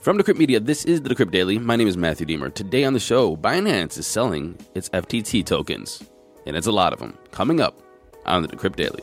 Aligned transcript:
From 0.00 0.16
Decrypt 0.16 0.38
Media, 0.38 0.58
this 0.58 0.86
is 0.86 1.02
the 1.02 1.10
Decrypt 1.10 1.30
Daily. 1.30 1.58
My 1.58 1.76
name 1.76 1.86
is 1.86 1.94
Matthew 1.94 2.24
Deemer. 2.24 2.48
Today 2.48 2.84
on 2.84 2.94
the 2.94 2.98
show, 2.98 3.36
Binance 3.36 3.98
is 3.98 4.06
selling 4.06 4.56
its 4.74 4.88
FTT 4.88 5.44
tokens, 5.44 6.02
and 6.46 6.56
it's 6.56 6.66
a 6.66 6.72
lot 6.72 6.94
of 6.94 7.00
them. 7.00 7.18
Coming 7.32 7.60
up 7.60 7.78
on 8.24 8.40
the 8.40 8.48
Decrypt 8.48 8.76
Daily. 8.76 9.02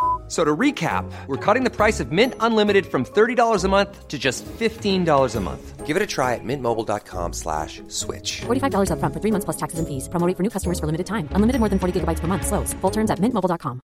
F- 0.31 0.35
So 0.35 0.45
to 0.45 0.55
recap, 0.55 1.03
we're 1.27 1.35
cutting 1.35 1.65
the 1.65 1.69
price 1.69 1.99
of 1.99 2.13
Mint 2.13 2.35
Unlimited 2.39 2.85
from 2.85 3.03
$30 3.03 3.65
a 3.65 3.67
month 3.67 4.07
to 4.07 4.17
just 4.17 4.45
$15 4.45 5.35
a 5.35 5.39
month. 5.41 5.85
Give 5.85 5.97
it 5.97 6.01
a 6.01 6.07
try 6.07 6.35
at 6.35 6.39
mintmobile.com 6.45 7.33
slash 7.33 7.81
switch. 7.89 8.41
$45 8.47 8.91
upfront 8.91 9.13
for 9.13 9.19
three 9.19 9.31
months 9.31 9.43
plus 9.43 9.57
taxes 9.57 9.79
and 9.79 9.87
fees. 9.89 10.07
Promo 10.07 10.25
rate 10.25 10.37
for 10.37 10.43
new 10.43 10.49
customers 10.49 10.79
for 10.79 10.85
limited 10.85 11.05
time. 11.05 11.27
Unlimited 11.35 11.59
more 11.59 11.67
than 11.67 11.79
40 11.79 11.99
gigabytes 11.99 12.21
per 12.21 12.27
month. 12.27 12.47
Slows. 12.47 12.73
Full 12.81 12.91
terms 12.91 13.11
at 13.11 13.19
mintmobile.com. 13.19 13.81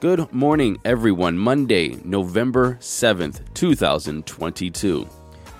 Good 0.00 0.32
morning, 0.32 0.78
everyone. 0.84 1.36
Monday, 1.38 1.96
November 2.04 2.78
7th, 2.80 3.40
2022. 3.54 5.04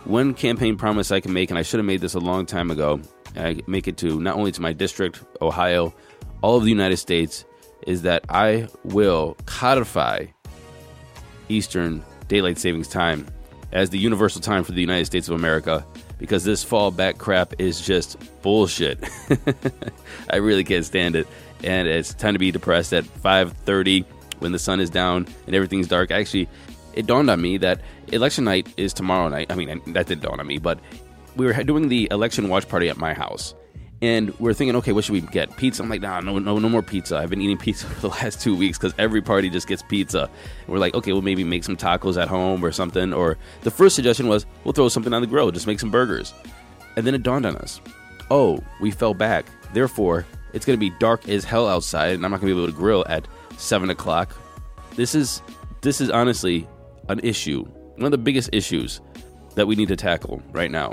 One 0.05 0.35
campaign 0.35 0.77
promise 0.77 1.13
I 1.13 1.21
can 1.21 1.33
make, 1.35 1.51
and 1.51 1.59
I 1.59 1.63
should 1.63 1.79
have 1.79 1.87
made 1.87 2.01
this 2.01 2.15
a 2.15 2.19
long 2.19 2.47
time 2.47 2.71
ago, 2.73 3.01
I 3.37 3.61
make 3.69 3.87
it 3.89 3.97
to 3.99 4.19
not 4.21 4.37
only 4.37 4.51
to 4.53 4.61
my 4.63 4.73
district, 4.73 5.23
Ohio, 5.41 5.95
all 6.43 6.57
of 6.57 6.65
the 6.65 6.71
United 6.71 6.99
States, 6.99 7.45
is 7.87 8.03
that 8.03 8.25
I 8.29 8.69
will 8.85 9.37
codify 9.47 10.27
Eastern 11.49 12.05
Daylight 12.29 12.59
Savings 12.59 12.89
Time 12.89 13.27
as 13.73 13.91
the 13.91 13.99
universal 13.99 14.41
time 14.41 14.65
for 14.65 14.73
the 14.73 14.81
United 14.81 15.07
States 15.07 15.29
of 15.29 15.35
America 15.35 15.85
because 16.19 16.45
this 16.45 16.65
fallback 16.65 17.19
crap 17.19 17.55
is 17.59 17.81
just 17.81 18.17
bullshit. 18.43 19.03
I 20.31 20.37
really 20.37 20.63
can't 20.63 20.85
stand 20.85 21.17
it. 21.17 21.27
And 21.65 21.89
it's 21.89 22.15
time 22.15 22.35
to 22.35 22.39
be 22.39 22.53
depressed 22.53 22.93
at 22.93 23.05
5:30 23.05 24.05
when 24.39 24.53
the 24.53 24.59
sun 24.59 24.81
is 24.81 24.91
down 24.91 25.27
and 25.47 25.57
everything's 25.57 25.89
dark. 25.89 26.11
Actually, 26.11 26.49
it 26.95 27.07
dawned 27.07 27.31
on 27.31 27.41
me 27.41 27.57
that 27.59 27.81
election 28.13 28.45
night 28.45 28.73
is 28.77 28.93
tomorrow 28.93 29.29
night. 29.29 29.51
I 29.51 29.57
mean, 29.57 29.81
that 29.89 30.07
didn't 30.07 30.23
dawn 30.23 30.39
on 30.39 30.47
me, 30.47 30.59
but 30.59 30.79
we 31.35 31.47
were 31.47 31.53
doing 31.65 31.89
the 31.89 32.09
election 32.11 32.49
watch 32.49 32.69
party 32.69 32.89
at 32.89 32.97
my 32.97 33.15
house. 33.15 33.55
And 34.03 34.37
we're 34.41 34.53
thinking, 34.53 34.75
okay, 34.77 34.91
what 34.91 35.05
should 35.05 35.13
we 35.13 35.21
get? 35.21 35.57
Pizza. 35.57 35.81
I'm 35.81 35.89
like, 35.89 36.01
nah, 36.01 36.19
no, 36.19 36.41
no, 36.41 36.59
no 36.59 36.69
more 36.69 36.83
pizza. 36.83 37.17
I've 37.17 37.31
been 37.31 37.41
eating 37.41 37.57
pizza 37.59 37.87
for 37.87 38.01
the 38.01 38.09
last 38.09 38.41
two 38.41 38.57
weeks 38.57 38.77
because 38.77 38.95
every 38.99 39.23
party 39.23 39.49
just 39.49 39.69
gets 39.69 39.81
pizza. 39.83 40.23
And 40.23 40.69
we're 40.69 40.81
like, 40.81 40.95
okay, 40.95 41.13
well, 41.13 41.23
maybe 41.23 41.45
make 41.45 41.63
some 41.63 41.77
tacos 41.77 42.21
at 42.21 42.27
home 42.27 42.65
or 42.65 42.73
something. 42.73 43.13
Or 43.13 43.39
the 43.63 43.71
first 43.71 43.95
suggestion 43.95 44.27
was, 44.27 44.45
we'll 44.65 44.73
throw 44.73 44.89
something 44.89 45.15
on 45.15 45.23
the 45.23 45.29
grill, 45.29 45.53
just 45.53 45.69
make 45.69 45.79
some 45.79 45.91
burgers. 45.91 46.35
And 46.97 47.07
then 47.07 47.15
it 47.15 47.23
dawned 47.23 47.47
on 47.47 47.57
us, 47.57 47.81
oh, 48.31 48.59
we 48.81 48.91
fell 48.91 49.15
back. 49.15 49.47
Therefore, 49.73 50.27
it's 50.53 50.67
going 50.67 50.77
to 50.77 50.81
be 50.81 50.91
dark 50.99 51.29
as 51.29 51.45
hell 51.45 51.69
outside, 51.69 52.15
and 52.15 52.25
I'm 52.25 52.33
not 52.33 52.41
going 52.41 52.51
to 52.51 52.57
be 52.57 52.63
able 52.63 52.73
to 52.73 52.77
grill 52.77 53.05
at 53.09 53.27
seven 53.57 53.89
o'clock. 53.89 54.37
This 54.97 55.15
is 55.15 55.41
this 55.81 56.01
is 56.01 56.11
honestly 56.11 56.69
an 57.09 57.21
issue, 57.21 57.65
one 57.65 58.05
of 58.05 58.11
the 58.11 58.19
biggest 58.19 58.51
issues 58.53 59.01
that 59.55 59.67
we 59.67 59.77
need 59.77 59.89
to 59.89 59.97
tackle 59.97 60.43
right 60.53 60.71
now. 60.71 60.91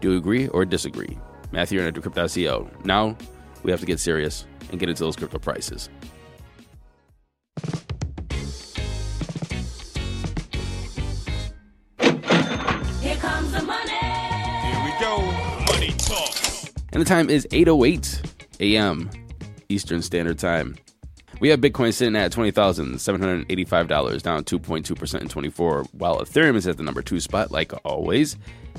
Do 0.00 0.12
you 0.12 0.18
agree 0.18 0.48
or 0.48 0.64
disagree? 0.64 1.18
Matthew 1.52 1.78
and 1.80 1.88
at 1.88 1.94
Decrypt.co. 1.94 2.70
Now 2.84 3.16
we 3.62 3.70
have 3.70 3.80
to 3.80 3.86
get 3.86 4.00
serious 4.00 4.46
and 4.70 4.80
get 4.80 4.88
into 4.88 5.02
those 5.04 5.16
crypto 5.16 5.38
prices. 5.38 5.88
Here 13.00 13.16
comes 13.16 13.52
the 13.52 13.62
money. 13.62 13.90
Here 13.90 14.84
we 14.84 14.92
go. 14.98 15.18
Money 15.72 15.92
talk. 15.98 16.34
And 16.92 17.00
the 17.00 17.06
time 17.06 17.30
is 17.30 17.46
8:08 17.50 18.60
a.m. 18.60 19.10
Eastern 19.68 20.02
Standard 20.02 20.38
Time. 20.38 20.76
We 21.40 21.48
have 21.48 21.60
Bitcoin 21.60 21.92
sitting 21.92 22.14
at 22.14 22.30
$20,785, 22.30 24.22
down 24.22 24.44
2.2% 24.44 25.20
in 25.20 25.28
24, 25.28 25.84
while 25.90 26.20
Ethereum 26.20 26.54
is 26.54 26.68
at 26.68 26.76
the 26.76 26.84
number 26.84 27.02
2 27.02 27.18
spot 27.18 27.50
like 27.50 27.72
always 27.84 28.36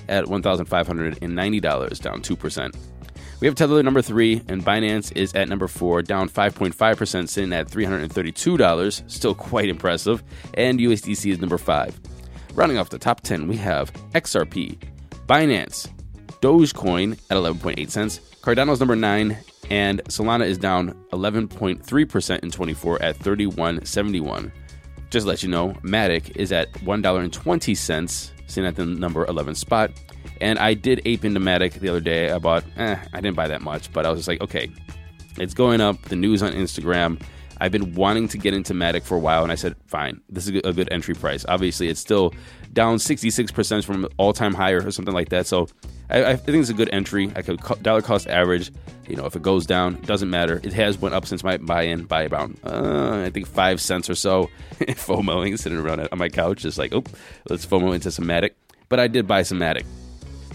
at 0.07 0.25
$1,590, 0.25 2.01
down 2.01 2.21
2%. 2.21 2.75
We 3.39 3.47
have 3.47 3.55
Tether 3.55 3.83
number 3.83 4.01
3 4.01 4.43
and 4.47 4.63
Binance 4.63 5.11
is 5.17 5.33
at 5.33 5.49
number 5.49 5.67
4, 5.67 6.01
down 6.01 6.29
5.5%, 6.29 7.27
sitting 7.27 7.51
at 7.51 7.67
$332, 7.67 9.11
still 9.11 9.35
quite 9.35 9.67
impressive, 9.67 10.23
and 10.53 10.79
USDC 10.79 11.31
is 11.31 11.39
number 11.39 11.57
5. 11.57 11.99
Rounding 12.53 12.77
off 12.77 12.89
the 12.89 12.99
top 12.99 13.21
10, 13.21 13.47
we 13.47 13.57
have 13.57 13.91
XRP, 14.13 14.77
Binance, 15.27 15.89
Dogecoin 16.41 17.13
at 17.29 17.37
11.8 17.37 17.89
cents, 17.89 18.19
Cardano's 18.41 18.79
number 18.79 18.95
9, 18.95 19.37
and 19.69 20.03
Solana 20.05 20.45
is 20.45 20.57
down 20.57 20.93
11.3% 21.11 22.39
in 22.39 22.51
24 22.51 23.01
at 23.01 23.19
31.71. 23.19 24.51
Just 25.13 25.25
to 25.25 25.29
let 25.29 25.43
you 25.43 25.49
know, 25.49 25.75
Matic 25.83 26.35
is 26.37 26.51
at 26.51 26.73
$1.20, 26.73 27.77
sitting 28.47 28.65
at 28.67 28.75
the 28.75 28.83
number 28.83 29.23
11 29.27 29.53
spot. 29.53 29.91
And 30.41 30.57
I 30.57 30.73
did 30.73 31.03
ape 31.05 31.23
into 31.23 31.39
Matic 31.39 31.73
the 31.73 31.89
other 31.89 31.99
day. 31.99 32.31
I 32.31 32.39
bought, 32.39 32.63
eh, 32.77 32.95
I 33.13 33.21
didn't 33.21 33.35
buy 33.35 33.47
that 33.47 33.61
much, 33.61 33.93
but 33.93 34.07
I 34.07 34.09
was 34.09 34.17
just 34.17 34.27
like, 34.27 34.41
okay, 34.41 34.71
it's 35.37 35.53
going 35.53 35.81
up. 35.81 36.01
The 36.01 36.15
news 36.15 36.41
on 36.41 36.53
Instagram. 36.53 37.21
I've 37.59 37.71
been 37.71 37.93
wanting 37.95 38.27
to 38.29 38.37
get 38.37 38.53
into 38.53 38.73
Matic 38.73 39.03
for 39.03 39.15
a 39.15 39.19
while, 39.19 39.43
and 39.43 39.51
I 39.51 39.55
said, 39.55 39.75
fine, 39.87 40.21
this 40.29 40.47
is 40.47 40.61
a 40.63 40.73
good 40.73 40.91
entry 40.91 41.15
price. 41.15 41.45
Obviously, 41.47 41.87
it's 41.87 41.99
still 41.99 42.33
down 42.73 42.97
66% 42.97 43.85
from 43.85 44.07
all 44.17 44.33
time 44.33 44.53
high 44.53 44.71
or 44.71 44.91
something 44.91 45.13
like 45.13 45.29
that. 45.29 45.47
So 45.47 45.67
I, 46.09 46.25
I 46.25 46.35
think 46.35 46.57
it's 46.57 46.69
a 46.69 46.73
good 46.73 46.89
entry. 46.91 47.31
I 47.35 47.41
could 47.41 47.61
co- 47.61 47.75
dollar 47.75 48.01
cost 48.01 48.27
average. 48.27 48.71
You 49.07 49.15
know, 49.15 49.25
if 49.25 49.35
it 49.35 49.41
goes 49.41 49.65
down, 49.65 50.01
doesn't 50.01 50.29
matter. 50.29 50.61
It 50.63 50.73
has 50.73 50.97
went 50.97 51.13
up 51.15 51.25
since 51.25 51.43
my 51.43 51.57
buy 51.57 51.83
in 51.83 52.05
by 52.05 52.23
about, 52.23 52.51
uh, 52.63 53.23
I 53.25 53.29
think, 53.29 53.47
five 53.47 53.81
cents 53.81 54.09
or 54.09 54.15
so. 54.15 54.49
FOMOing, 54.79 55.59
sitting 55.59 55.77
around 55.77 56.07
on 56.11 56.17
my 56.17 56.29
couch, 56.29 56.61
just 56.61 56.77
like, 56.77 56.93
oh, 56.93 57.03
let's 57.49 57.65
FOMO 57.65 57.93
into 57.93 58.11
some 58.11 58.25
Matic. 58.25 58.51
But 58.89 58.99
I 58.99 59.07
did 59.07 59.27
buy 59.27 59.43
some 59.43 59.59
Matic. 59.59 59.85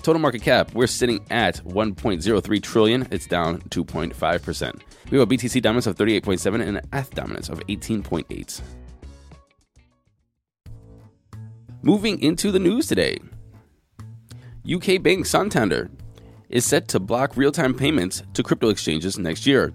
Total 0.09 0.23
market 0.23 0.41
cap, 0.41 0.73
we're 0.73 0.87
sitting 0.87 1.23
at 1.31 1.57
1.03 1.67 2.63
trillion. 2.63 3.07
It's 3.11 3.27
down 3.27 3.61
2.5%. 3.69 4.81
We 5.11 5.19
have 5.19 5.31
a 5.31 5.37
BTC 5.37 5.61
dominance 5.61 5.87
of 5.87 5.97
38.7 5.97 6.67
and 6.67 6.79
an 6.79 6.89
ETH 6.95 7.11
dominance 7.11 7.51
of 7.51 7.61
18.8. 7.67 8.63
Moving 11.83 12.23
into 12.23 12.51
the 12.51 12.59
news 12.59 12.87
today. 12.87 13.19
UK 14.67 15.03
bank 15.03 15.27
Santander 15.27 15.91
is 16.49 16.65
set 16.65 16.89
to 16.89 16.99
block 16.99 17.37
real-time 17.37 17.75
payments 17.75 18.23
to 18.33 18.43
crypto 18.43 18.71
exchanges 18.71 19.19
next 19.19 19.47
year. 19.47 19.75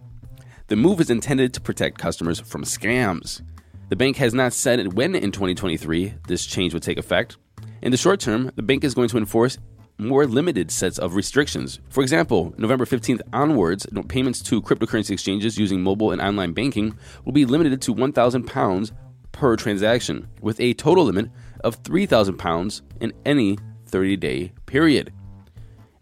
The 0.65 0.75
move 0.75 0.99
is 0.99 1.11
intended 1.11 1.53
to 1.53 1.61
protect 1.61 1.99
customers 1.99 2.39
from 2.39 2.63
scams. 2.63 3.43
The 3.89 3.95
bank 3.95 4.17
has 4.17 4.33
not 4.33 4.53
said 4.53 4.93
when 4.93 5.13
in 5.13 5.31
2023 5.31 6.15
this 6.27 6.43
change 6.43 6.73
would 6.73 6.81
take 6.81 6.97
effect. 6.97 7.37
In 7.83 7.91
the 7.91 7.97
short 7.97 8.19
term, 8.19 8.49
the 8.55 8.63
bank 8.63 8.83
is 8.83 8.95
going 8.95 9.09
to 9.09 9.17
enforce 9.17 9.59
more 10.07 10.25
limited 10.25 10.71
sets 10.71 10.97
of 10.99 11.15
restrictions. 11.15 11.79
For 11.89 12.01
example, 12.01 12.53
November 12.57 12.85
15th 12.85 13.21
onwards, 13.31 13.85
payments 14.07 14.41
to 14.43 14.61
cryptocurrency 14.61 15.11
exchanges 15.11 15.57
using 15.57 15.81
mobile 15.81 16.11
and 16.11 16.21
online 16.21 16.53
banking 16.53 16.97
will 17.25 17.31
be 17.31 17.45
limited 17.45 17.81
to 17.81 17.95
£1,000 17.95 18.91
per 19.31 19.55
transaction, 19.55 20.27
with 20.41 20.59
a 20.59 20.73
total 20.75 21.05
limit 21.05 21.29
of 21.63 21.81
£3,000 21.83 22.81
in 23.01 23.13
any 23.25 23.57
30 23.87 24.17
day 24.17 24.53
period. 24.65 25.11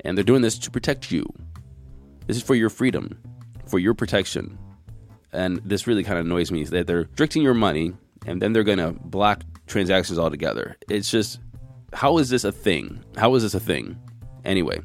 And 0.01 0.17
they're 0.17 0.23
doing 0.23 0.41
this 0.41 0.57
to 0.59 0.71
protect 0.71 1.11
you. 1.11 1.25
This 2.27 2.37
is 2.37 2.43
for 2.43 2.55
your 2.55 2.69
freedom, 2.69 3.19
for 3.67 3.79
your 3.79 3.93
protection. 3.93 4.57
And 5.33 5.61
this 5.63 5.87
really 5.87 6.03
kind 6.03 6.19
of 6.19 6.25
annoys 6.25 6.51
me 6.51 6.63
that 6.65 6.87
they're 6.87 7.03
restricting 7.03 7.41
your 7.41 7.53
money 7.53 7.93
and 8.25 8.41
then 8.41 8.53
they're 8.53 8.63
going 8.63 8.77
to 8.77 8.91
block 8.91 9.43
transactions 9.67 10.19
altogether. 10.19 10.77
It's 10.89 11.09
just, 11.09 11.39
how 11.93 12.17
is 12.17 12.29
this 12.29 12.43
a 12.43 12.51
thing? 12.51 13.03
How 13.17 13.35
is 13.35 13.43
this 13.43 13.53
a 13.53 13.59
thing? 13.59 13.97
Anyway, 14.45 14.79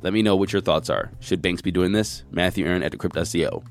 let 0.00 0.12
me 0.12 0.22
know 0.22 0.36
what 0.36 0.52
your 0.52 0.62
thoughts 0.62 0.90
are. 0.90 1.10
Should 1.20 1.42
banks 1.42 1.62
be 1.62 1.70
doing 1.70 1.92
this? 1.92 2.24
Matthew 2.30 2.66
Aaron 2.66 2.82
at 2.82 2.92
Decrypt.co. 2.92 3.62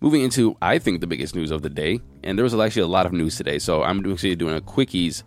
Moving 0.00 0.22
into, 0.22 0.56
I 0.60 0.78
think, 0.78 1.00
the 1.00 1.06
biggest 1.06 1.34
news 1.34 1.50
of 1.50 1.62
the 1.62 1.70
day, 1.70 2.00
and 2.22 2.38
there 2.38 2.44
was 2.44 2.54
actually 2.54 2.82
a 2.82 2.86
lot 2.86 3.06
of 3.06 3.12
news 3.12 3.36
today, 3.36 3.58
so 3.58 3.82
I'm 3.82 4.10
actually 4.10 4.36
doing 4.36 4.56
a 4.56 4.60
quickies 4.60 5.22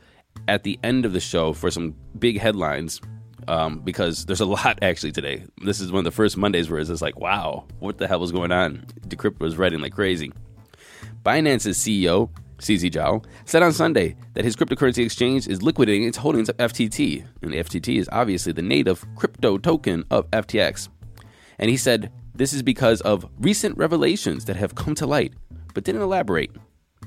at 0.47 0.63
the 0.63 0.79
end 0.83 1.05
of 1.05 1.13
the 1.13 1.19
show 1.19 1.53
for 1.53 1.71
some 1.71 1.95
big 2.17 2.39
headlines 2.39 3.01
um, 3.47 3.79
because 3.79 4.25
there's 4.25 4.41
a 4.41 4.45
lot 4.45 4.79
actually 4.81 5.11
today. 5.11 5.43
This 5.63 5.79
is 5.79 5.91
one 5.91 5.99
of 5.99 6.05
the 6.05 6.11
first 6.11 6.37
Mondays 6.37 6.69
where 6.69 6.79
it's 6.79 6.89
just 6.89 7.01
like, 7.01 7.19
wow, 7.19 7.65
what 7.79 7.97
the 7.97 8.07
hell 8.07 8.19
was 8.19 8.31
going 8.31 8.51
on? 8.51 8.85
Decrypt 9.07 9.39
was 9.39 9.57
writing 9.57 9.79
like 9.79 9.93
crazy. 9.93 10.31
Binance's 11.23 11.77
CEO, 11.77 12.29
CZ 12.59 12.91
Zhao, 12.91 13.23
said 13.45 13.63
on 13.63 13.73
Sunday 13.73 14.15
that 14.33 14.45
his 14.45 14.55
cryptocurrency 14.55 15.03
exchange 15.03 15.47
is 15.47 15.61
liquidating 15.61 16.03
its 16.07 16.17
holdings 16.17 16.49
of 16.49 16.57
FTT, 16.57 17.25
and 17.41 17.51
FTT 17.51 17.97
is 17.97 18.09
obviously 18.11 18.53
the 18.53 18.61
native 18.61 19.05
crypto 19.15 19.57
token 19.57 20.03
of 20.11 20.29
FTX. 20.31 20.89
And 21.57 21.69
he 21.69 21.77
said 21.77 22.11
this 22.35 22.53
is 22.53 22.63
because 22.63 23.01
of 23.01 23.29
recent 23.39 23.77
revelations 23.77 24.45
that 24.45 24.55
have 24.55 24.75
come 24.75 24.95
to 24.95 25.05
light, 25.05 25.33
but 25.73 25.83
didn't 25.83 26.01
elaborate. 26.01 26.51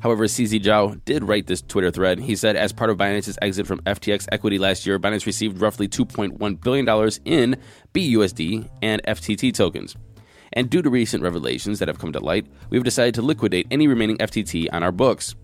However, 0.00 0.24
CZ 0.24 0.60
Zhao 0.62 1.02
did 1.04 1.22
write 1.22 1.46
this 1.46 1.62
Twitter 1.62 1.90
thread. 1.90 2.18
He 2.18 2.34
said, 2.34 2.56
as 2.56 2.72
part 2.72 2.90
of 2.90 2.98
Binance's 2.98 3.38
exit 3.40 3.66
from 3.68 3.78
FTX 3.82 4.26
equity 4.32 4.58
last 4.58 4.84
year, 4.84 4.98
Binance 4.98 5.26
received 5.26 5.60
roughly 5.60 5.86
$2.1 5.86 6.60
billion 6.60 6.88
in 7.24 7.56
BUSD 7.94 8.68
and 8.82 9.00
FTT 9.04 9.54
tokens. 9.54 9.96
And 10.54 10.68
due 10.68 10.82
to 10.82 10.90
recent 10.90 11.22
revelations 11.22 11.78
that 11.78 11.88
have 11.88 11.98
come 11.98 12.12
to 12.12 12.20
light, 12.20 12.46
we've 12.70 12.84
decided 12.84 13.14
to 13.14 13.22
liquidate 13.22 13.66
any 13.70 13.86
remaining 13.86 14.18
FTT 14.18 14.68
on 14.72 14.82
our 14.82 14.92
books. 14.92 15.34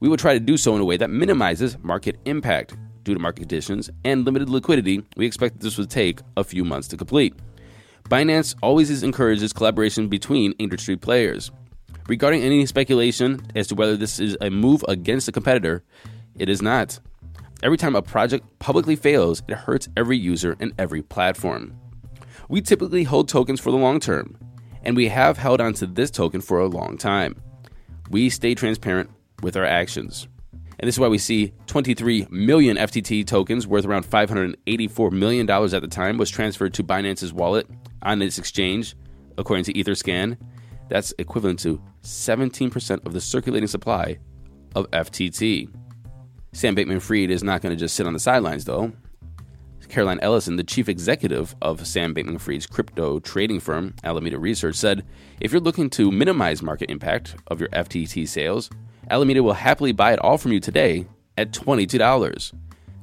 We 0.00 0.08
will 0.08 0.16
try 0.16 0.34
to 0.34 0.40
do 0.40 0.56
so 0.56 0.74
in 0.74 0.80
a 0.80 0.84
way 0.84 0.96
that 0.96 1.10
minimizes 1.10 1.78
market 1.82 2.18
impact. 2.24 2.74
Due 3.04 3.14
to 3.14 3.20
market 3.20 3.40
conditions 3.40 3.90
and 4.04 4.24
limited 4.24 4.48
liquidity, 4.48 5.02
we 5.16 5.26
expect 5.26 5.54
that 5.54 5.64
this 5.64 5.76
will 5.76 5.86
take 5.86 6.20
a 6.36 6.44
few 6.44 6.64
months 6.64 6.86
to 6.88 6.96
complete. 6.96 7.34
Binance 8.04 8.54
always 8.62 9.02
encourages 9.02 9.52
collaboration 9.52 10.08
between 10.08 10.52
industry 10.58 10.96
players. 10.96 11.50
Regarding 12.08 12.42
any 12.42 12.66
speculation 12.66 13.40
as 13.56 13.68
to 13.68 13.74
whether 13.74 13.96
this 13.96 14.20
is 14.20 14.36
a 14.40 14.50
move 14.50 14.84
against 14.88 15.28
a 15.28 15.32
competitor, 15.32 15.82
it 16.38 16.48
is 16.48 16.62
not. 16.62 16.98
Every 17.62 17.76
time 17.76 17.94
a 17.94 18.02
project 18.02 18.44
publicly 18.58 18.96
fails, 18.96 19.42
it 19.48 19.54
hurts 19.54 19.88
every 19.96 20.16
user 20.16 20.56
and 20.58 20.72
every 20.78 21.02
platform. 21.02 21.74
We 22.48 22.60
typically 22.60 23.04
hold 23.04 23.28
tokens 23.28 23.60
for 23.60 23.70
the 23.70 23.76
long 23.76 24.00
term, 24.00 24.36
and 24.82 24.96
we 24.96 25.08
have 25.08 25.38
held 25.38 25.60
onto 25.60 25.86
this 25.86 26.10
token 26.10 26.40
for 26.40 26.58
a 26.60 26.66
long 26.66 26.96
time. 26.96 27.40
We 28.10 28.30
stay 28.30 28.54
transparent 28.54 29.10
with 29.42 29.56
our 29.56 29.64
actions. 29.64 30.28
And 30.78 30.88
this 30.88 30.96
is 30.96 31.00
why 31.00 31.08
we 31.08 31.18
see 31.18 31.52
23 31.66 32.26
million 32.30 32.76
FTT 32.76 33.26
tokens 33.26 33.66
worth 33.66 33.84
around 33.84 34.04
$584 34.04 35.12
million 35.12 35.48
at 35.48 35.80
the 35.80 35.88
time 35.88 36.18
was 36.18 36.28
transferred 36.28 36.74
to 36.74 36.82
Binance's 36.82 37.32
wallet 37.32 37.68
on 38.02 38.20
its 38.20 38.38
exchange, 38.38 38.96
according 39.38 39.64
to 39.64 39.72
Etherscan. 39.74 40.36
That's 40.88 41.14
equivalent 41.18 41.60
to 41.60 41.80
17% 42.02 43.06
of 43.06 43.12
the 43.12 43.20
circulating 43.20 43.68
supply 43.68 44.18
of 44.74 44.90
FTT. 44.90 45.72
Sam 46.52 46.74
Bankman 46.74 47.00
Fried 47.00 47.30
is 47.30 47.42
not 47.42 47.62
going 47.62 47.74
to 47.74 47.78
just 47.78 47.94
sit 47.94 48.06
on 48.06 48.12
the 48.12 48.18
sidelines, 48.18 48.64
though. 48.64 48.92
Caroline 49.92 50.20
Ellison, 50.22 50.56
the 50.56 50.64
chief 50.64 50.88
executive 50.88 51.54
of 51.60 51.86
Sam 51.86 52.14
Bankman 52.14 52.40
Fried's 52.40 52.64
crypto 52.64 53.18
trading 53.18 53.60
firm, 53.60 53.94
Alameda 54.02 54.38
Research, 54.38 54.74
said 54.74 55.04
if 55.38 55.52
you're 55.52 55.60
looking 55.60 55.90
to 55.90 56.10
minimize 56.10 56.62
market 56.62 56.90
impact 56.90 57.36
of 57.48 57.60
your 57.60 57.68
FTT 57.68 58.26
sales, 58.26 58.70
Alameda 59.10 59.42
will 59.42 59.52
happily 59.52 59.92
buy 59.92 60.14
it 60.14 60.18
all 60.20 60.38
from 60.38 60.52
you 60.52 60.60
today 60.60 61.06
at 61.36 61.52
$22. 61.52 62.54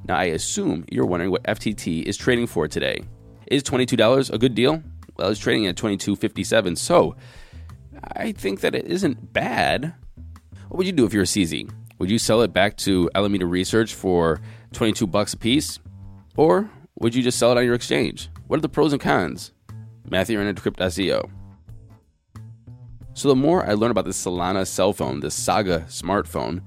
Now, 0.08 0.16
I 0.16 0.24
assume 0.24 0.84
you're 0.90 1.06
wondering 1.06 1.30
what 1.30 1.44
FTT 1.44 2.02
is 2.02 2.16
trading 2.16 2.48
for 2.48 2.66
today. 2.66 3.04
Is 3.46 3.62
$22 3.62 4.32
a 4.32 4.38
good 4.38 4.56
deal? 4.56 4.82
Well, 5.16 5.28
it's 5.28 5.38
trading 5.38 5.68
at 5.68 5.76
$22.57, 5.76 6.76
so 6.76 7.14
I 8.16 8.32
think 8.32 8.62
that 8.62 8.74
it 8.74 8.86
isn't 8.86 9.32
bad. 9.32 9.94
What 10.66 10.78
would 10.78 10.86
you 10.88 10.92
do 10.92 11.06
if 11.06 11.12
you're 11.12 11.22
a 11.22 11.26
CZ? 11.26 11.70
Would 12.00 12.10
you 12.10 12.18
sell 12.18 12.42
it 12.42 12.52
back 12.52 12.76
to 12.78 13.08
Alameda 13.14 13.46
Research 13.46 13.94
for 13.94 14.40
22 14.72 15.06
bucks 15.06 15.34
a 15.34 15.36
piece? 15.36 15.78
Or 16.36 16.68
would 17.00 17.14
you 17.14 17.22
just 17.22 17.38
sell 17.38 17.50
it 17.50 17.58
on 17.58 17.64
your 17.64 17.74
exchange? 17.74 18.28
What 18.46 18.58
are 18.58 18.62
the 18.62 18.68
pros 18.68 18.92
and 18.92 19.00
cons? 19.00 19.52
Matthew 20.08 20.38
Renner, 20.38 20.52
Decrypt.co. 20.52 21.30
So 23.14 23.28
the 23.28 23.36
more 23.36 23.68
I 23.68 23.74
learn 23.74 23.90
about 23.90 24.04
this 24.04 24.22
Solana 24.22 24.66
cell 24.66 24.92
phone, 24.92 25.20
this 25.20 25.34
Saga 25.34 25.80
smartphone, 25.88 26.62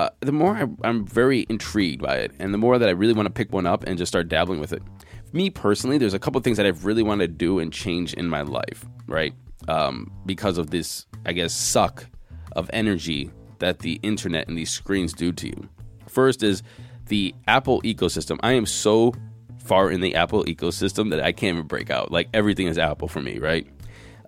uh, 0.00 0.10
the 0.20 0.32
more 0.32 0.56
I, 0.56 0.88
am 0.88 1.06
very 1.06 1.46
intrigued 1.48 2.02
by 2.02 2.18
it, 2.18 2.32
and 2.38 2.52
the 2.52 2.58
more 2.58 2.78
that 2.78 2.88
I 2.88 2.92
really 2.92 3.14
want 3.14 3.26
to 3.26 3.32
pick 3.32 3.52
one 3.52 3.66
up 3.66 3.84
and 3.84 3.98
just 3.98 4.10
start 4.10 4.28
dabbling 4.28 4.60
with 4.60 4.72
it. 4.72 4.82
For 5.30 5.36
me 5.36 5.50
personally, 5.50 5.98
there's 5.98 6.14
a 6.14 6.18
couple 6.18 6.40
things 6.40 6.56
that 6.56 6.66
I've 6.66 6.84
really 6.84 7.02
wanted 7.02 7.28
to 7.28 7.34
do 7.34 7.58
and 7.58 7.72
change 7.72 8.14
in 8.14 8.28
my 8.28 8.42
life, 8.42 8.84
right? 9.06 9.34
Um, 9.66 10.12
because 10.24 10.58
of 10.58 10.70
this, 10.70 11.06
I 11.26 11.32
guess, 11.32 11.52
suck 11.52 12.06
of 12.52 12.70
energy 12.72 13.30
that 13.58 13.80
the 13.80 13.98
internet 14.02 14.48
and 14.48 14.56
these 14.56 14.70
screens 14.70 15.12
do 15.12 15.32
to 15.32 15.48
you. 15.48 15.68
First 16.06 16.42
is 16.42 16.62
the 17.06 17.34
Apple 17.46 17.82
ecosystem. 17.82 18.38
I 18.42 18.52
am 18.52 18.66
so 18.66 19.14
far 19.58 19.90
in 19.90 20.00
the 20.00 20.14
Apple 20.14 20.44
ecosystem 20.44 21.10
that 21.10 21.20
I 21.20 21.32
can't 21.32 21.56
even 21.56 21.66
break 21.66 21.90
out. 21.90 22.10
Like 22.10 22.28
everything 22.32 22.66
is 22.66 22.78
Apple 22.78 23.08
for 23.08 23.20
me, 23.20 23.38
right? 23.38 23.66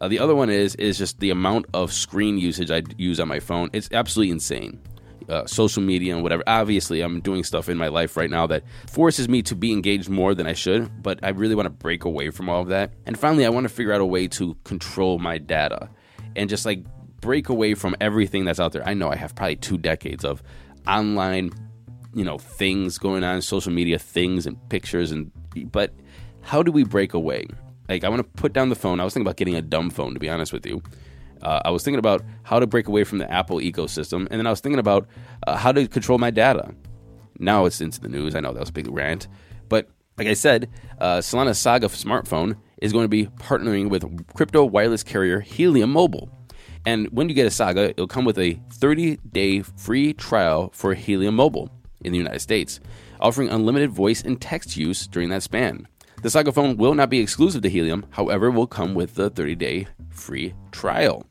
Uh, 0.01 0.09
the 0.09 0.19
other 0.19 0.35
one 0.35 0.51
is 0.51 0.75
is 0.77 0.97
just 0.99 1.21
the 1.21 1.31
amount 1.31 1.67
of 1.75 1.93
screen 1.93 2.39
usage 2.39 2.71
I 2.71 2.83
use 2.97 3.21
on 3.21 3.29
my 3.29 3.41
phone. 3.41 3.71
It's 3.73 3.89
absolutely 3.93 4.33
insane. 4.33 4.81
Uh, 5.29 5.47
social 5.47 5.83
media 5.83 6.13
and 6.15 6.25
whatever. 6.25 6.43
Obviously, 6.47 7.03
I'm 7.03 7.21
doing 7.21 7.45
stuff 7.45 7.69
in 7.69 7.77
my 7.77 7.87
life 7.87 8.17
right 8.17 8.31
now 8.31 8.49
that 8.49 8.65
forces 8.89 9.29
me 9.29 9.43
to 9.43 9.55
be 9.55 9.73
engaged 9.73 10.09
more 10.09 10.35
than 10.35 10.47
I 10.47 10.55
should, 10.55 11.03
but 11.03 11.21
I 11.23 11.29
really 11.29 11.55
want 11.55 11.67
to 11.67 11.71
break 11.71 12.05
away 12.05 12.31
from 12.31 12.49
all 12.49 12.63
of 12.63 12.69
that. 12.69 12.93
And 13.07 13.17
finally, 13.17 13.47
I 13.47 13.49
want 13.51 13.65
to 13.65 13.69
figure 13.69 13.93
out 13.93 14.01
a 14.01 14.07
way 14.07 14.27
to 14.29 14.57
control 14.65 15.21
my 15.21 15.39
data 15.39 15.89
and 16.35 16.51
just 16.51 16.67
like 16.67 16.85
break 17.21 17.49
away 17.49 17.75
from 17.75 17.95
everything 18.01 18.45
that's 18.45 18.59
out 18.59 18.73
there. 18.73 18.87
I 18.89 18.95
know 18.95 19.09
I 19.09 19.17
have 19.17 19.35
probably 19.37 19.57
two 19.57 19.79
decades 19.79 20.25
of 20.25 20.43
online, 20.89 21.53
you 22.15 22.25
know, 22.25 22.39
things 22.39 22.99
going 22.99 23.25
on, 23.25 23.43
social 23.43 23.73
media 23.73 23.99
things 23.99 24.47
and 24.47 24.57
pictures 24.69 25.13
and 25.13 25.31
but 25.73 25.93
how 26.43 26.63
do 26.63 26.73
we 26.73 26.85
break 26.85 27.15
away? 27.15 27.47
Like, 27.89 28.05
I 28.05 28.09
want 28.09 28.21
to 28.21 28.41
put 28.41 28.53
down 28.53 28.69
the 28.69 28.77
phone. 28.77 29.01
I 29.01 29.05
was 29.05 29.15
thinking 29.15 29.27
about 29.27 29.37
getting 29.37 29.57
a 29.57 29.63
dumb 29.63 29.91
phone, 29.91 30.15
to 30.15 30.21
be 30.21 30.29
honest 30.29 30.53
with 30.53 30.65
you. 30.65 30.83
Uh, 31.43 31.61
I 31.65 31.71
was 31.71 31.83
thinking 31.83 31.99
about 31.99 32.23
how 32.43 32.61
to 32.61 32.67
break 32.67 32.87
away 32.87 33.05
from 33.05 33.19
the 33.19 33.31
Apple 33.31 33.59
ecosystem, 33.59 34.29
and 34.31 34.39
then 34.39 34.47
I 34.47 34.51
was 34.51 34.61
thinking 34.61 34.79
about 34.79 35.09
uh, 35.47 35.57
how 35.57 35.73
to 35.73 35.89
control 35.89 36.19
my 36.19 36.31
data. 36.31 36.75
Now 37.39 37.65
it's 37.65 37.81
into 37.81 38.01
the 38.01 38.09
news. 38.09 38.35
I 38.35 38.41
know 38.41 38.53
that 38.53 38.61
was 38.61 38.69
a 38.69 38.73
big 38.73 38.89
rant, 38.91 39.27
but 39.69 39.89
like 40.19 40.29
I 40.29 40.35
said, 40.35 40.71
uh, 41.01 41.19
Solana 41.19 41.57
Saga 41.57 41.89
smartphone 41.89 42.57
is 42.83 42.93
going 42.93 43.05
to 43.05 43.09
be 43.09 43.27
partnering 43.27 43.89
with 43.89 44.05
crypto 44.35 44.65
wireless 44.65 45.03
carrier 45.03 45.41
Helium 45.41 45.91
Mobile. 45.91 46.31
And 46.87 47.09
when 47.09 47.29
you 47.29 47.35
get 47.35 47.47
a 47.47 47.51
Saga, 47.51 47.91
it'll 47.91 48.07
come 48.07 48.25
with 48.25 48.39
a 48.39 48.61
30 48.75 49.17
day 49.33 49.63
free 49.63 50.13
trial 50.13 50.71
for 50.75 50.95
Helium 50.95 51.35
Mobile 51.37 51.71
in 52.03 52.13
the 52.13 52.19
United 52.19 52.41
States, 52.41 52.81
offering 53.21 53.49
unlimited 53.49 53.91
voice 53.91 54.23
and 54.23 54.41
text 54.41 54.77
use 54.77 55.07
during 55.07 55.29
that 55.31 55.43
span. 55.43 55.87
The 56.23 56.31
Saga 56.31 56.53
phone 56.53 56.77
will 56.77 56.95
not 56.95 57.09
be 57.09 57.21
exclusive 57.21 57.63
to 57.63 57.71
Helium, 57.71 58.05
however, 58.11 58.51
will 58.51 58.67
come 58.67 58.95
with 58.95 59.15
the 59.15 59.31
30 59.31 59.55
day 59.55 59.87
free 60.11 60.55
trial. 60.71 61.25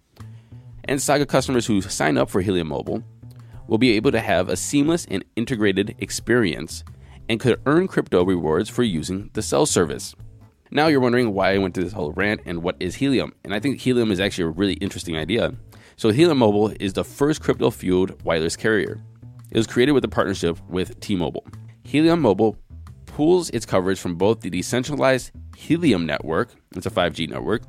And 0.86 1.02
Saga 1.02 1.26
customers 1.26 1.68
who 1.68 1.82
sign 1.82 2.18
up 2.18 2.30
for 2.30 2.42
Helium 2.42 2.70
Mobile 2.70 3.04
will 3.68 3.78
be 3.78 3.92
able 3.92 4.12
to 4.12 4.20
have 4.20 4.50
a 4.50 4.58
seamless 4.58 5.06
and 5.06 5.24
integrated 5.36 5.96
experience 6.00 6.84
and 7.30 7.40
could 7.40 7.62
earn 7.68 7.88
crypto 7.88 8.26
rewards 8.26 8.68
for 8.70 8.82
using 8.82 9.30
the 9.34 9.44
cell 9.44 9.68
service. 9.68 10.16
Now 10.72 10.88
you're 10.88 11.00
wondering 11.00 11.34
why 11.34 11.54
I 11.54 11.58
went 11.60 11.76
to 11.76 11.84
this 11.84 11.94
whole 11.94 12.12
rant 12.14 12.42
and 12.46 12.64
what 12.64 12.76
is 12.80 12.96
Helium. 12.96 13.34
And 13.44 13.54
I 13.54 13.60
think 13.60 13.80
Helium 13.80 14.12
is 14.12 14.20
actually 14.20 14.46
a 14.46 14.50
really 14.50 14.74
interesting 14.74 15.16
idea. 15.16 15.54
So, 15.96 16.10
Helium 16.10 16.38
Mobile 16.38 16.72
is 16.80 16.94
the 16.94 17.04
first 17.04 17.42
crypto 17.42 17.70
fueled 17.70 18.24
wireless 18.24 18.56
carrier. 18.56 19.04
It 19.52 19.58
was 19.58 19.68
created 19.68 19.94
with 19.94 20.06
a 20.06 20.10
partnership 20.10 20.60
with 20.70 21.00
T 21.00 21.16
Mobile. 21.16 21.46
Helium 21.84 22.22
Mobile 22.22 22.56
pools 23.08 23.50
its 23.50 23.66
coverage 23.66 24.00
from 24.00 24.16
both 24.16 24.42
the 24.42 24.50
decentralized 24.50 25.32
Helium 25.58 26.06
network, 26.06 26.54
it's 26.76 26.86
a 26.86 26.92
5G 26.92 27.30
network, 27.30 27.64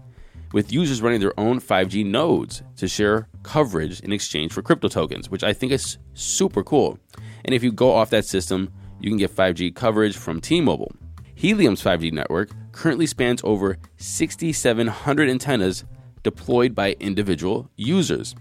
with 0.53 0.73
users 0.73 1.01
running 1.01 1.21
their 1.21 1.39
own 1.41 1.61
5G 1.61 2.05
nodes 2.05 2.63
to 2.77 2.87
share 2.87 3.29
coverage 3.43 4.01
in 4.01 4.13
exchange 4.13 4.53
for 4.53 4.63
crypto 4.63 4.89
tokens, 4.89 5.31
which 5.31 5.43
I 5.43 5.53
think 5.53 5.73
is 5.73 5.99
super 6.13 6.63
cool. 6.63 6.99
And 7.45 7.55
if 7.55 7.63
you 7.63 7.73
go 7.73 7.93
off 7.93 8.11
that 8.11 8.27
system, 8.27 8.71
you 9.01 9.11
can 9.11 9.19
get 9.19 9.35
5G 9.35 9.75
coverage 9.75 10.17
from 10.17 10.41
T 10.41 10.61
Mobile. 10.61 10.93
Helium's 11.35 11.83
5G 11.83 12.13
network 12.13 12.51
currently 12.73 13.07
spans 13.07 13.41
over 13.43 13.79
6,700 13.97 15.31
antennas 15.31 15.85
deployed 16.23 16.75
by 16.75 16.93
individual 17.01 17.71
users. 17.77 18.35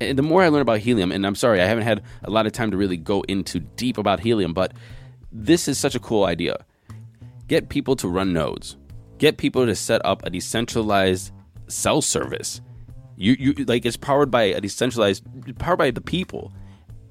And 0.00 0.18
the 0.18 0.22
more 0.22 0.42
I 0.42 0.48
learn 0.48 0.62
about 0.62 0.80
Helium, 0.80 1.10
and 1.10 1.26
I'm 1.26 1.34
sorry, 1.34 1.60
I 1.60 1.66
haven't 1.66 1.84
had 1.84 2.02
a 2.22 2.30
lot 2.30 2.46
of 2.46 2.52
time 2.52 2.70
to 2.70 2.76
really 2.76 2.96
go 2.96 3.22
into 3.22 3.60
deep 3.60 3.96
about 3.96 4.20
Helium, 4.20 4.52
but 4.52 4.72
this 5.32 5.68
is 5.68 5.78
such 5.78 5.94
a 5.94 5.98
cool 5.98 6.24
idea. 6.24 6.64
Get 7.48 7.68
people 7.68 7.96
to 7.96 8.08
run 8.08 8.32
nodes. 8.32 8.76
Get 9.18 9.38
people 9.38 9.64
to 9.64 9.74
set 9.74 10.04
up 10.04 10.24
a 10.24 10.30
decentralized 10.30 11.32
cell 11.68 12.02
service. 12.02 12.60
You, 13.16 13.36
you 13.38 13.52
like 13.64 13.86
it's 13.86 13.96
powered 13.96 14.30
by 14.30 14.42
a 14.42 14.60
decentralized 14.60 15.24
powered 15.58 15.78
by 15.78 15.90
the 15.90 16.02
people 16.02 16.52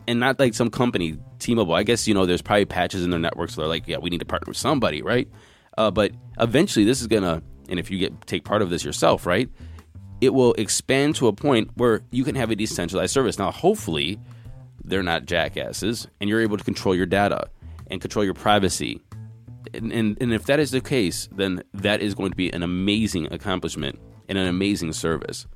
and 0.08 0.20
not 0.20 0.39
like 0.39 0.54
some 0.54 0.70
company 0.70 1.18
t-mobile 1.39 1.74
i 1.74 1.82
guess 1.82 2.08
you 2.08 2.13
know 2.13 2.27
there's 2.27 2.44
probably 2.44 2.65
patches 2.65 3.04
in 3.04 3.10
their 3.10 3.20
network 3.20 3.50
so 3.50 3.62
they're 3.62 3.68
like 3.68 3.88
yeah 3.88 3.98
we 3.98 4.12
need 4.12 4.20
to 4.20 4.25
partner 4.25 4.51
with 4.51 4.58
somebody 4.58 5.01
right 5.01 5.27
uh, 5.80 5.89
but 5.89 6.12
eventually 6.39 6.86
this 6.86 7.01
is 7.01 7.08
gonna 7.08 7.42
and 7.70 7.80
if 7.80 7.89
you 7.89 7.98
get 7.98 8.27
take 8.27 8.44
part 8.44 8.62
of 8.62 8.70
this 8.70 8.84
yourself 8.84 9.25
right 9.25 9.50
it 10.22 10.34
will 10.34 10.54
expand 10.54 11.16
to 11.16 11.28
a 11.28 11.34
point 11.34 11.70
where 11.76 12.02
you 12.12 12.24
can 12.24 12.36
have 12.36 12.52
a 12.52 12.56
decentralized 12.56 13.14
service 13.14 13.38
now 13.38 13.52
hopefully 13.52 14.20
they're 14.84 15.04
not 15.04 15.26
jackasses 15.26 16.08
and 16.20 16.30
you're 16.30 16.42
able 16.42 16.58
to 16.58 16.64
control 16.64 16.96
your 16.96 17.06
data 17.06 17.50
and 17.90 18.02
control 18.02 18.24
your 18.26 18.34
privacy. 18.34 19.02
And, 19.74 19.92
and, 19.92 20.18
and 20.22 20.34
if 20.34 20.46
that 20.46 20.60
is 20.60 20.72
the 20.72 20.82
case, 20.82 21.28
then 21.32 21.64
that 21.74 22.02
is 22.02 22.16
going 22.16 22.32
to 22.32 22.38
be 22.38 22.52
an 22.54 22.64
amazing 22.64 23.32
accomplishment 23.34 24.00
and 24.30 24.38
an 24.38 24.48
amazing 24.48 24.94
service. 24.94 25.48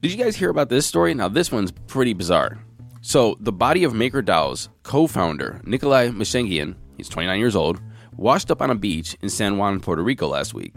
Did 0.00 0.12
you 0.12 0.22
guys 0.22 0.36
hear 0.36 0.50
about 0.50 0.70
this 0.70 0.86
story? 0.86 1.12
Now, 1.14 1.28
this 1.28 1.52
one's 1.52 1.72
pretty 1.72 2.14
bizarre. 2.14 2.58
So, 3.02 3.36
the 3.40 3.52
body 3.52 3.84
of 3.84 3.92
MakerDAO's 3.92 4.68
co 4.82 5.06
founder, 5.06 5.60
Nikolai 5.64 6.08
Mushegian, 6.08 6.76
he's 6.96 7.08
29 7.08 7.38
years 7.38 7.56
old, 7.56 7.80
washed 8.16 8.50
up 8.50 8.62
on 8.62 8.70
a 8.70 8.74
beach 8.74 9.16
in 9.22 9.28
San 9.28 9.56
Juan, 9.56 9.80
Puerto 9.80 10.02
Rico 10.02 10.28
last 10.28 10.54
week. 10.54 10.74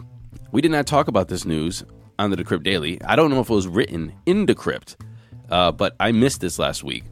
We 0.54 0.60
did 0.60 0.70
not 0.70 0.86
talk 0.86 1.08
about 1.08 1.26
this 1.26 1.44
news 1.44 1.82
on 2.16 2.30
the 2.30 2.36
Decrypt 2.36 2.62
Daily. 2.62 3.02
I 3.02 3.16
don't 3.16 3.28
know 3.28 3.40
if 3.40 3.50
it 3.50 3.52
was 3.52 3.66
written 3.66 4.12
in 4.24 4.46
Decrypt, 4.46 4.94
uh, 5.50 5.72
but 5.72 5.96
I 5.98 6.12
missed 6.12 6.40
this 6.40 6.60
last 6.60 6.84
week. 6.84 7.02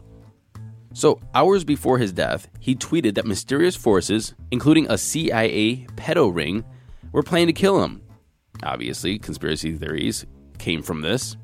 So, 0.93 1.19
hours 1.35 1.65
before 1.65 1.99
his 1.99 2.13
death, 2.13 2.47
he 2.61 2.77
tweeted 2.77 3.17
that 3.17 3.27
mysterious 3.27 3.75
forces, 3.75 4.33
including 4.53 4.87
a 4.89 4.97
CIA 4.97 5.89
pedo 5.97 6.33
ring, 6.33 6.65
were 7.11 7.25
planning 7.25 7.49
to 7.49 7.53
kill 7.53 7.83
him. 7.83 8.03
Obviously, 8.63 9.19
conspiracy 9.19 9.77
theories 9.77 10.25
came 10.59 10.81
from 10.81 11.01
this, 11.01 11.37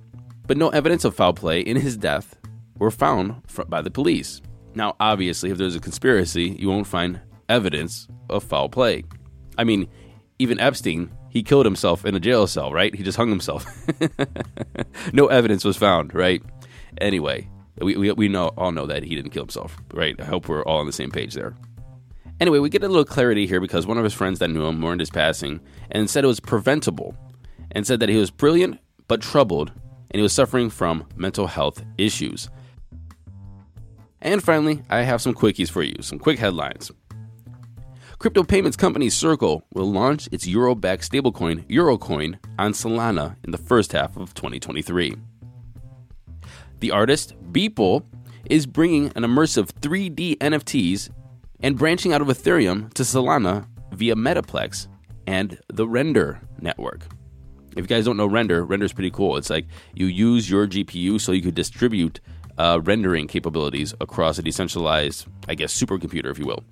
but 0.47 0.57
no 0.57 0.69
evidence 0.69 1.05
of 1.05 1.17
foul 1.17 1.33
play 1.33 1.63
in 1.63 1.79
his 1.79 1.97
death 1.97 2.39
were 2.79 2.93
found 2.93 3.43
by 3.69 3.83
the 3.83 3.91
police. 3.91 4.41
Now, 4.77 4.95
obviously, 5.01 5.51
if 5.51 5.59
there's 5.59 5.75
a 5.75 5.81
conspiracy, 5.81 6.57
you 6.61 6.69
won't 6.69 6.87
find 6.87 7.21
evidence 7.49 8.07
of 8.31 8.45
foul 8.45 8.69
play. 8.69 9.03
I 9.59 9.65
mean, 9.65 9.89
even 10.39 10.61
Epstein, 10.61 11.11
he 11.31 11.43
killed 11.43 11.67
himself 11.67 12.05
in 12.05 12.15
a 12.15 12.21
jail 12.21 12.47
cell, 12.47 12.73
right? 12.73 12.95
He 12.95 13.03
just 13.03 13.17
hung 13.17 13.29
himself. 13.29 13.67
no 15.13 15.27
evidence 15.27 15.65
was 15.65 15.77
found, 15.77 16.15
right? 16.15 16.43
Anyway, 17.01 17.49
we, 17.81 17.97
we, 17.97 18.13
we 18.13 18.29
know 18.29 18.49
all 18.57 18.73
know 18.73 18.87
that 18.87 19.03
he 19.03 19.15
didn't 19.15 19.31
kill 19.31 19.45
himself, 19.45 19.77
right? 19.93 20.19
I 20.21 20.25
hope 20.25 20.49
we're 20.49 20.65
all 20.65 20.79
on 20.79 20.87
the 20.87 20.93
same 20.93 21.11
page 21.11 21.35
there. 21.35 21.55
Anyway, 22.41 22.59
we 22.59 22.71
get 22.71 22.85
a 22.85 22.89
little 22.89 23.05
clarity 23.05 23.47
here 23.47 23.61
because 23.61 23.87
one 23.87 23.99
of 23.99 24.05
his 24.05 24.15
friends 24.15 24.39
that 24.39 24.49
knew 24.49 24.67
him 24.67 24.79
mourned 24.79 25.01
his 25.01 25.11
passing 25.11 25.61
and 25.91 26.09
said 26.09 26.25
it 26.25 26.29
was 26.29 26.41
preventable 26.41 27.17
and 27.73 27.87
said 27.87 28.01
that 28.01 28.09
he 28.09 28.17
was 28.17 28.31
brilliant 28.31 28.79
but 29.09 29.21
troubled 29.21 29.73
and 30.11 30.21
he 30.21 30.23
was 30.23 30.33
suffering 30.33 30.71
from 30.71 31.07
mental 31.17 31.49
health 31.49 31.83
issues. 31.99 32.49
And 34.21 34.43
finally, 34.43 34.83
I 34.89 35.03
have 35.03 35.21
some 35.21 35.35
quickies 35.35 35.71
for 35.71 35.83
you, 35.83 35.97
some 36.01 36.19
quick 36.19 36.39
headlines. 36.39 36.91
Crypto 38.19 38.43
payments 38.43 38.77
company 38.77 39.09
Circle 39.09 39.63
will 39.73 39.93
launch 39.93 40.29
its 40.33 40.45
euro 40.45 40.75
backed 40.75 41.09
stablecoin 41.09 41.65
Eurocoin 41.69 42.37
on 42.59 42.73
Solana 42.73 43.37
in 43.45 43.53
the 43.53 43.59
first 43.59 43.93
half 43.93 44.17
of 44.17 44.35
2023. 44.35 45.15
The 46.81 46.91
artist 46.91 47.35
Beeple 47.53 48.05
is 48.51 48.67
bringing 48.67 49.13
an 49.15 49.23
immersive 49.23 49.71
3D 49.81 50.37
NFTs 50.39 51.11
and 51.61 51.79
branching 51.79 52.13
out 52.13 52.21
of 52.21 52.27
Ethereum 52.27 52.93
to 52.95 53.05
Solana 53.05 53.69
via 53.93 54.17
Metaplex 54.17 54.89
and 55.29 55.57
the 55.69 55.87
Render 55.87 56.41
network. 56.61 57.07
If 57.77 57.85
you 57.85 57.87
guys 57.87 58.05
don't 58.05 58.17
know 58.17 58.27
Render, 58.27 58.65
Render 58.65 58.87
is 58.87 58.93
pretty 58.93 59.13
cool. 59.13 59.37
It's 59.37 59.49
like 59.49 59.67
you 59.95 60.07
use 60.07 60.51
your 60.51 60.67
GPU 60.67 61.21
so 61.21 61.31
you 61.31 61.43
could 61.43 61.55
distribute 61.55 62.19
uh, 62.59 62.81
rendering 62.83 63.29
capabilities 63.29 63.95
across 64.01 64.39
a 64.39 64.43
decentralized, 64.43 65.29
I 65.47 65.55
guess, 65.55 65.73
supercomputer, 65.73 66.33
if 66.33 66.41
you 66.41 66.47
will. 66.47 66.65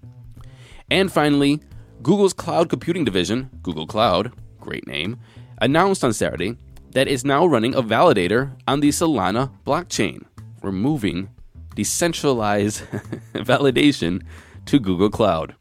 And 0.90 1.12
finally, 1.12 1.60
Google's 2.02 2.32
cloud 2.32 2.68
computing 2.68 3.04
division, 3.04 3.50
Google 3.62 3.86
Cloud, 3.86 4.32
great 4.60 4.86
name, 4.86 5.18
announced 5.60 6.04
on 6.04 6.12
Saturday 6.12 6.56
that 6.92 7.08
is 7.08 7.24
now 7.24 7.44
running 7.44 7.74
a 7.74 7.82
validator 7.82 8.52
on 8.68 8.80
the 8.80 8.90
Solana 8.90 9.50
blockchain, 9.64 10.24
removing 10.62 11.28
decentralized 11.74 12.82
validation 13.34 14.22
to 14.66 14.78
Google 14.78 15.10
Cloud. 15.10 15.54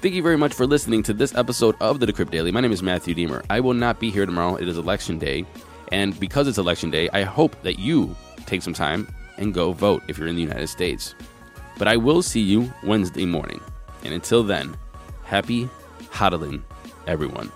Thank 0.00 0.14
you 0.14 0.22
very 0.22 0.38
much 0.38 0.54
for 0.54 0.64
listening 0.64 1.02
to 1.02 1.12
this 1.12 1.34
episode 1.34 1.74
of 1.80 1.98
the 1.98 2.06
Decrypt 2.06 2.30
Daily. 2.30 2.52
My 2.52 2.60
name 2.60 2.70
is 2.70 2.84
Matthew 2.84 3.14
Deemer. 3.14 3.42
I 3.50 3.58
will 3.58 3.74
not 3.74 3.98
be 3.98 4.10
here 4.10 4.26
tomorrow. 4.26 4.54
It 4.54 4.68
is 4.68 4.78
election 4.78 5.18
day. 5.18 5.44
And 5.90 6.18
because 6.20 6.46
it's 6.46 6.58
election 6.58 6.90
day, 6.90 7.08
I 7.12 7.22
hope 7.22 7.60
that 7.62 7.80
you 7.80 8.14
take 8.46 8.62
some 8.62 8.74
time 8.74 9.12
and 9.38 9.52
go 9.52 9.72
vote 9.72 10.04
if 10.06 10.16
you're 10.16 10.28
in 10.28 10.36
the 10.36 10.42
United 10.42 10.68
States. 10.68 11.16
But 11.78 11.88
I 11.88 11.96
will 11.96 12.22
see 12.22 12.40
you 12.40 12.72
Wednesday 12.82 13.24
morning. 13.24 13.60
And 14.04 14.12
until 14.12 14.42
then, 14.42 14.76
happy 15.24 15.68
hodling 16.10 16.62
everyone. 17.06 17.50